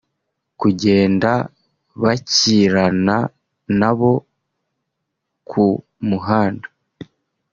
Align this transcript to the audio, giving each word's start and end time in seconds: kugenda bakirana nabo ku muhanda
kugenda 0.59 1.31
bakirana 2.01 3.17
nabo 3.79 4.11
ku 5.49 5.65
muhanda 6.07 6.67